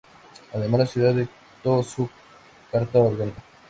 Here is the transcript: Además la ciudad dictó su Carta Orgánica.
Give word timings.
Además 0.53 0.79
la 0.79 0.85
ciudad 0.87 1.13
dictó 1.13 1.83
su 1.83 2.09
Carta 2.71 2.97
Orgánica. 2.97 3.43